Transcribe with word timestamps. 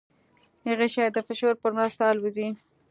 غشی 0.79 1.07
د 1.11 1.17
فشار 1.27 1.55
په 1.61 1.67
مرسته 1.75 2.03
الوزي. 2.11 2.47